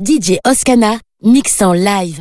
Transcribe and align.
DJ 0.00 0.40
Oscana, 0.44 0.98
mix 1.22 1.62
en 1.62 1.72
live. 1.74 2.18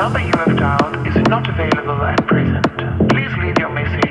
number 0.00 0.20
you 0.20 0.32
have 0.32 0.56
dialed 0.56 1.06
is 1.06 1.14
not 1.28 1.46
available 1.46 2.02
at 2.04 2.26
present. 2.26 2.64
Please 3.10 3.30
leave 3.36 3.58
your 3.58 3.68
message. 3.68 4.09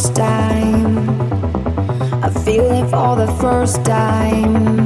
first 0.00 0.16
time. 0.16 1.10
I 2.24 2.30
feel 2.42 2.70
it 2.70 2.88
for 2.88 3.16
the 3.16 3.26
first 3.38 3.84
time. 3.84 4.79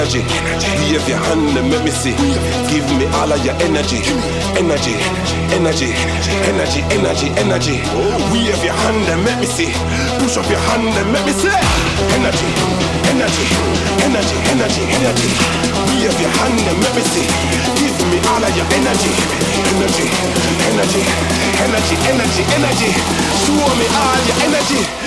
energy. 0.00 0.24
Wave 0.80 1.08
your 1.08 1.18
hand 1.18 1.56
and 1.58 1.68
let 1.70 1.84
me 1.84 1.90
see. 1.90 2.16
Give 2.72 2.88
me 2.96 3.04
all 3.20 3.28
of 3.28 3.44
your 3.44 3.54
energy. 3.60 4.00
Energy, 4.56 4.96
energy, 5.52 5.92
energy, 6.48 6.80
energy, 6.96 7.28
energy. 7.36 7.76
Wave 8.32 8.64
your 8.64 8.72
hand 8.72 9.04
and 9.12 9.24
let 9.28 9.36
me 9.40 9.46
see. 9.46 9.72
Push 10.16 10.38
up 10.40 10.48
your 10.48 10.62
hand 10.72 10.88
and 10.88 11.12
let 11.12 11.24
me 11.26 11.32
see. 11.36 11.52
Energy, 12.16 12.48
energy, 13.12 13.44
energy, 14.08 14.36
energy, 14.48 14.84
energy. 14.96 15.30
Wave 15.92 16.16
your 16.16 16.32
hand 16.40 16.60
and 16.64 16.78
let 16.80 16.92
me 16.96 17.02
see. 17.12 17.28
Give 17.76 17.96
me 18.08 18.18
all 18.32 18.40
of 18.40 18.52
your 18.56 18.68
energy. 18.72 19.12
Energy, 19.68 20.08
energy, 20.72 21.02
energy, 21.60 21.96
energy, 22.08 22.42
energy. 22.56 22.90
Show 23.44 23.68
me 23.76 23.86
all 24.00 24.20
your 24.24 24.38
energy. 24.48 24.99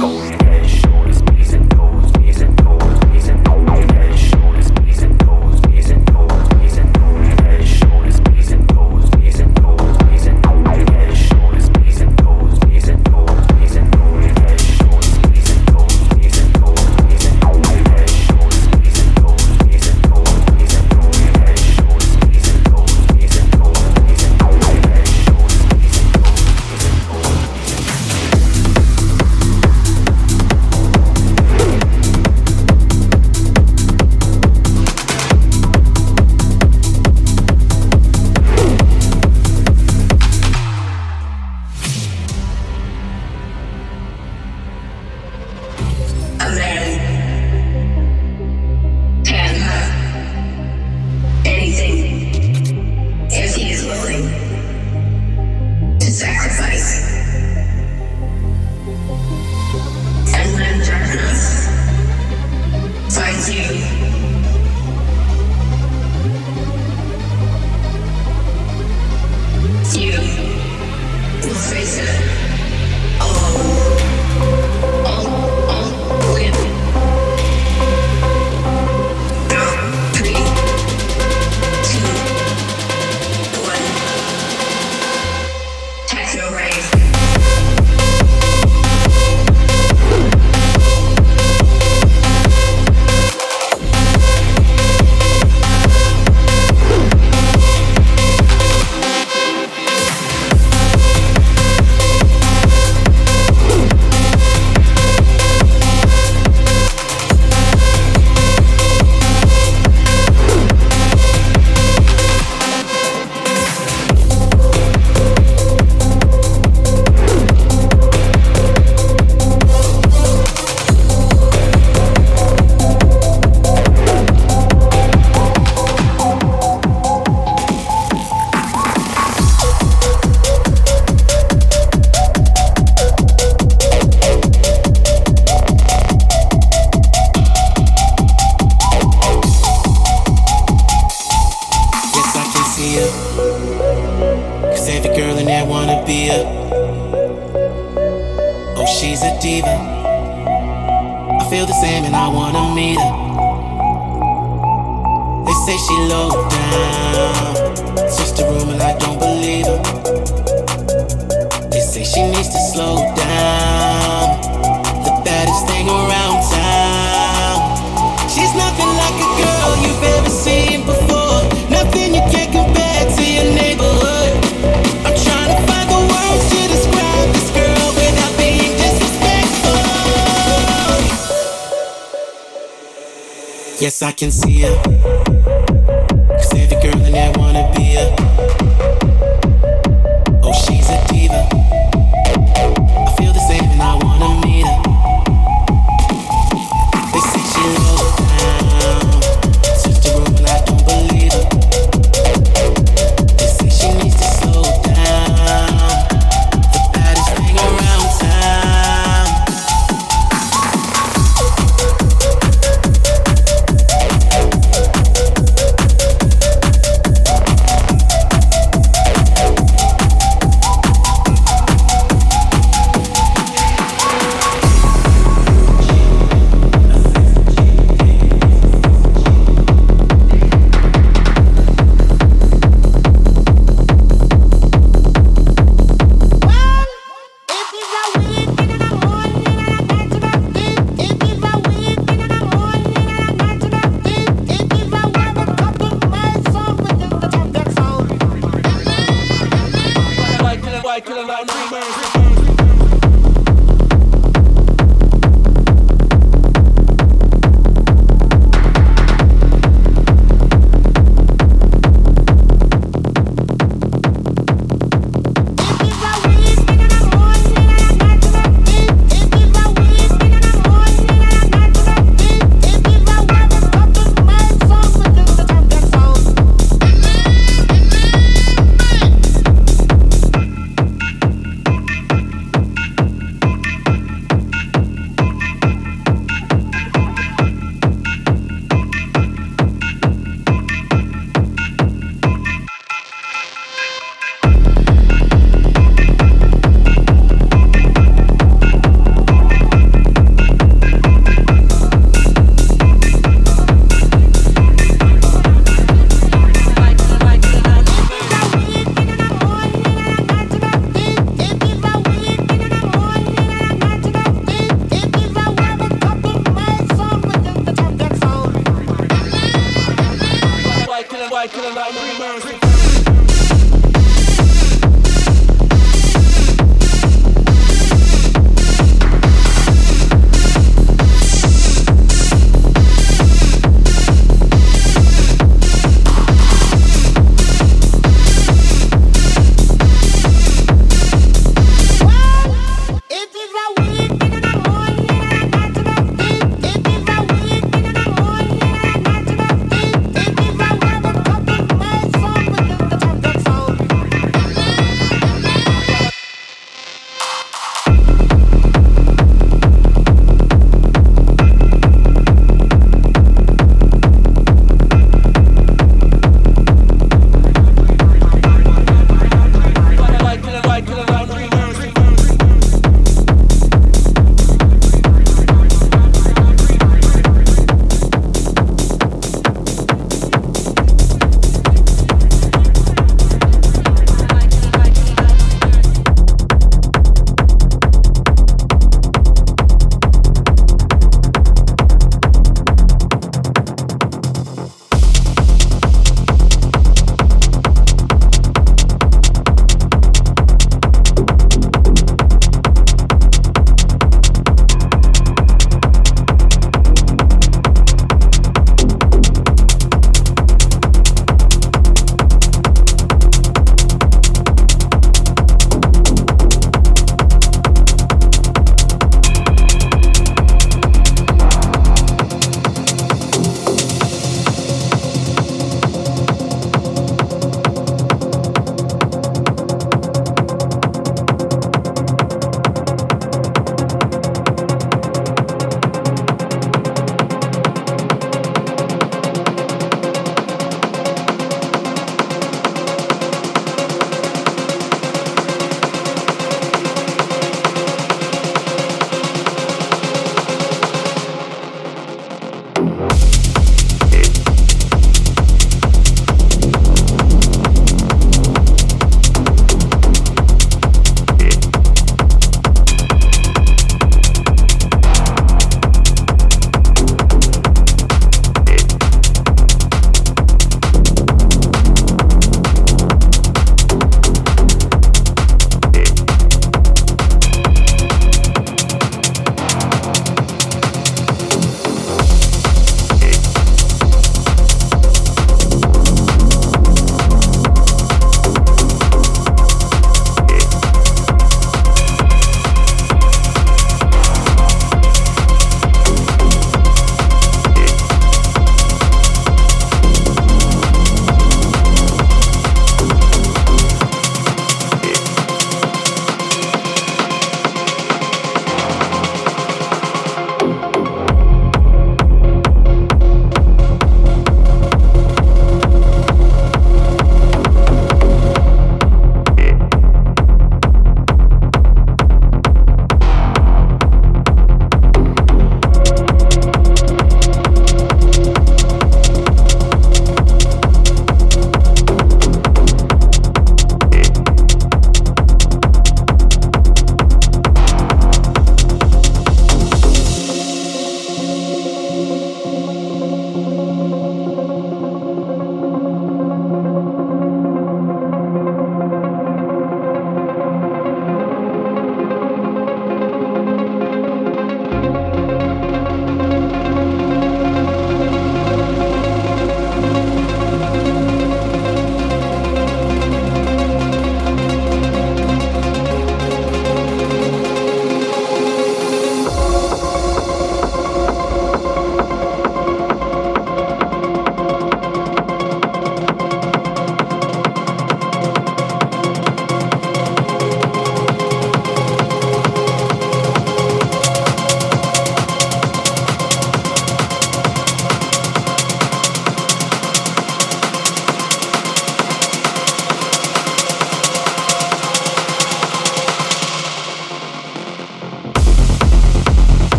Toes, 0.00 0.29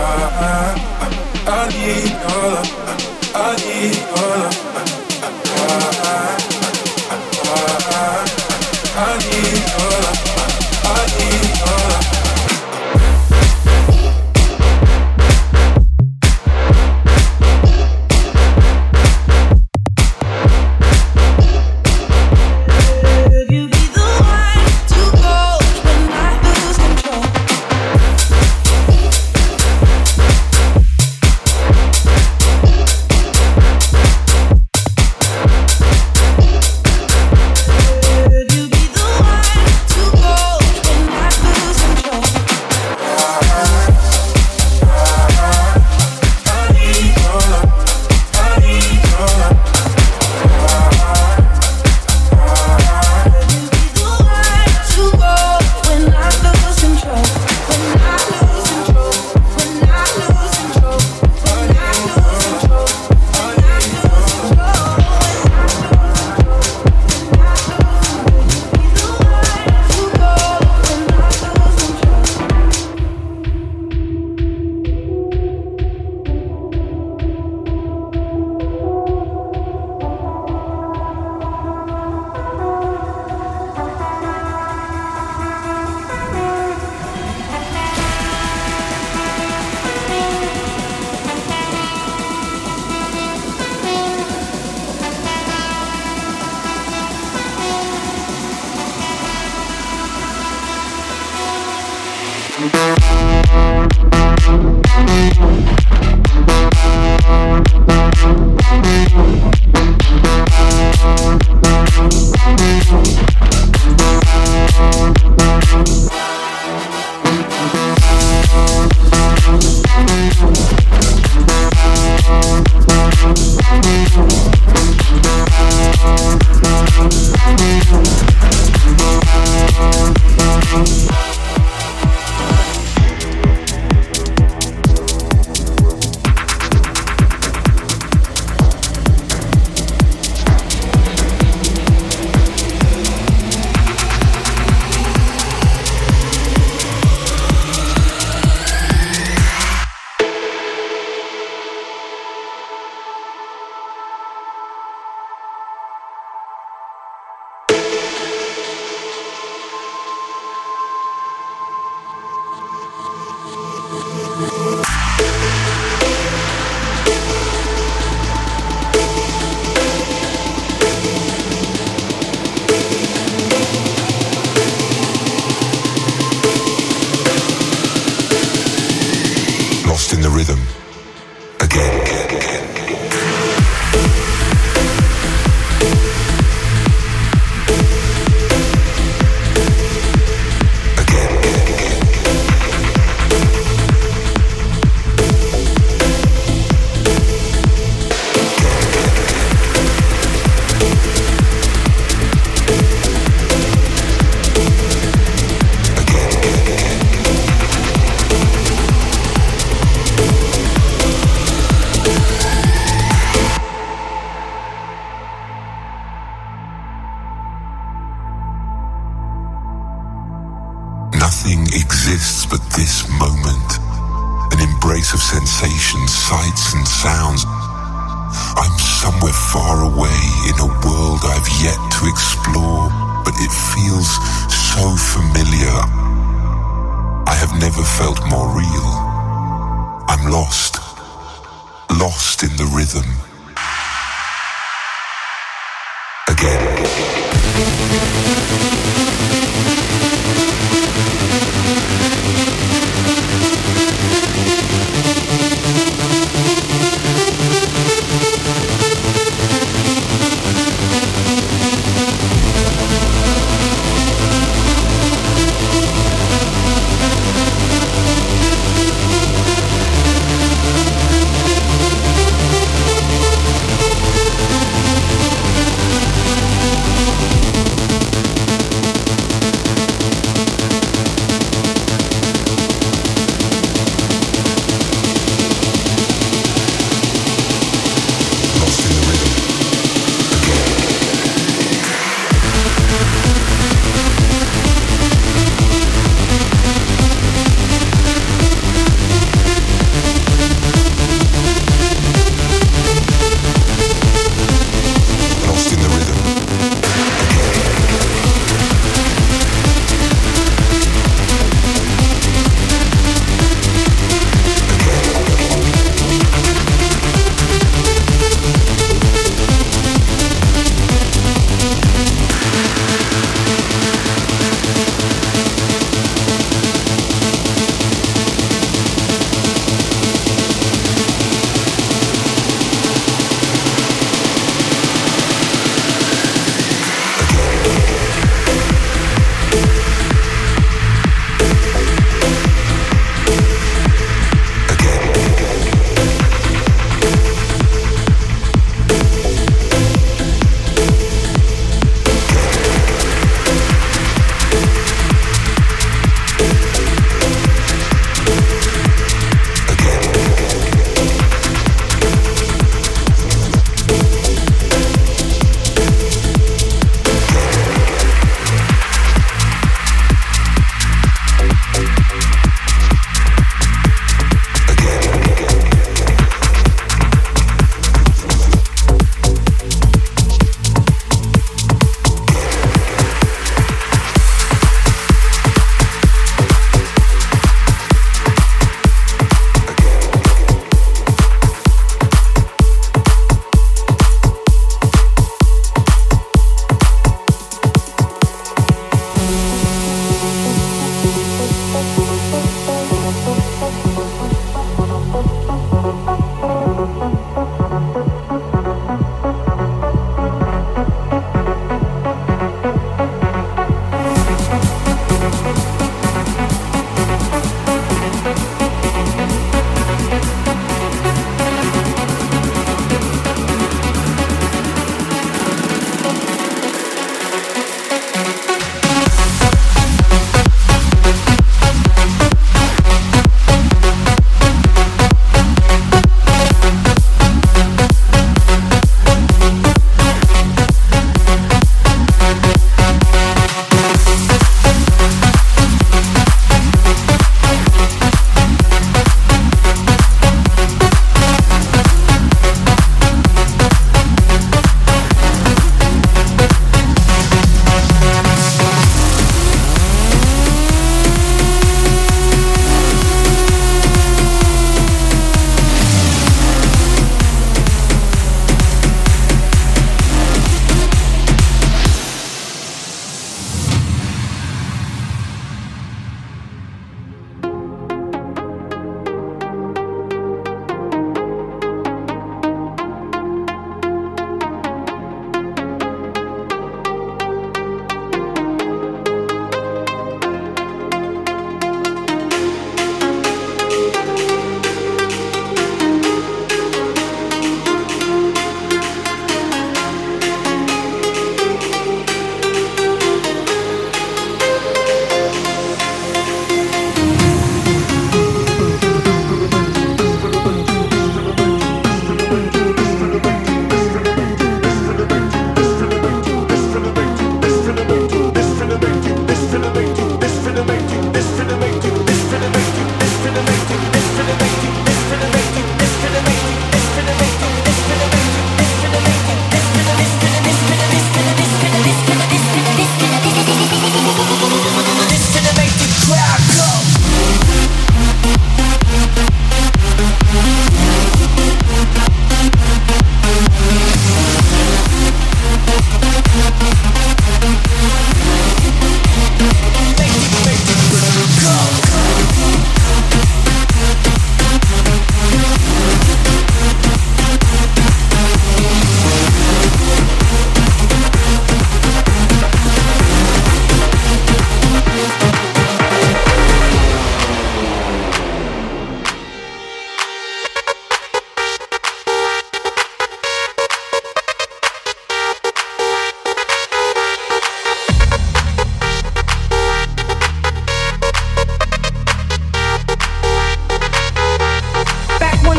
I 0.00 1.68
need 1.70 2.12
all 2.30 2.54
of, 2.58 2.68
I 3.34 3.56
need 3.56 3.96
your 3.96 4.36
love. 4.38 4.77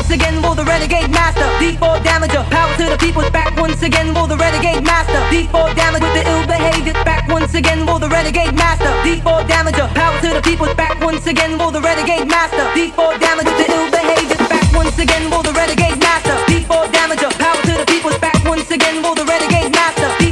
once 0.10 0.24
again 0.24 0.42
will 0.42 0.56
the 0.56 0.64
renegade 0.64 1.12
master. 1.12 1.46
D4 1.62 2.02
damager, 2.02 2.44
power 2.50 2.76
to 2.78 2.86
the 2.90 2.98
people. 2.98 3.22
Back 3.30 3.56
once 3.56 3.84
again 3.84 4.12
will 4.12 4.26
the 4.26 4.38
renegade 4.38 4.84
master. 4.84 5.22
D4 5.30 5.76
damage 5.76 6.02
with 6.02 6.16
the 6.18 6.24
ill 6.28 6.48
behavior. 6.48 6.94
Back 7.06 7.28
once 7.28 7.54
again 7.54 7.86
will 7.86 8.00
the 8.00 8.10
renegade 8.10 8.56
master. 8.56 8.90
D4 9.06 9.46
damager, 9.46 9.88
power 9.94 10.20
to 10.22 10.30
the 10.34 10.42
people. 10.42 10.74
Back 10.74 11.00
once 11.00 11.28
again 11.28 11.60
will 11.60 11.70
the 11.70 11.80
renegade 11.80 12.28
master. 12.28 12.66
D4 12.74 13.20
damage 13.20 13.46
with 13.46 13.60
the 13.62 13.72
ill 13.72 13.92
behavior. 13.92 14.38
Back 14.50 14.74
once 14.74 14.98
again 14.98 15.30
will 15.30 15.44
the 15.44 15.54
renegade 15.54 16.00
master. 16.00 16.34
D4 16.50 16.90
damager, 16.90 17.30
power 17.38 17.62
to 17.70 17.74
the 17.78 17.86
people. 17.86 18.18
Back 18.18 18.44
once 18.46 18.72
again 18.72 19.04
will 19.04 19.14
the 19.14 19.26
renegade 19.26 19.72
master. 19.72 20.10
D4 20.18 20.29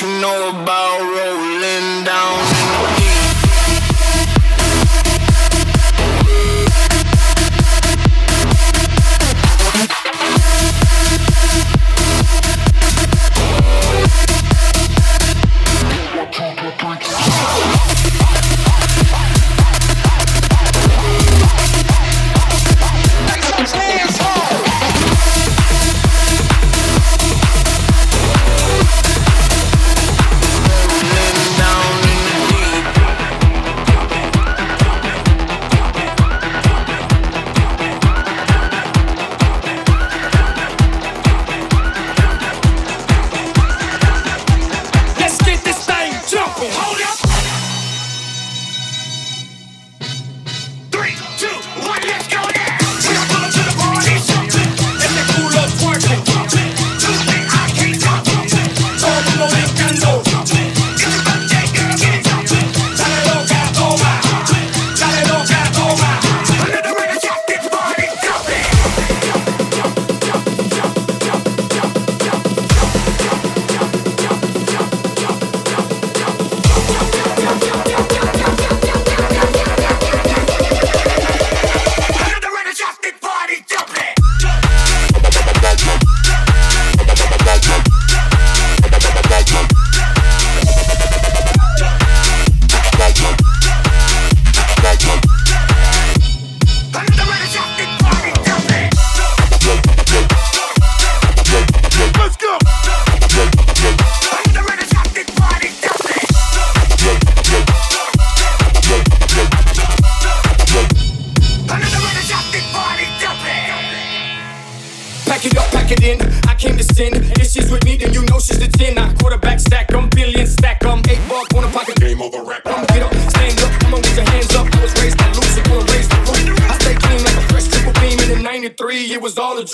you 0.00 0.06
know 0.20 0.50
about 0.50 1.00
rolling 1.00 1.27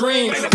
it 0.00 0.53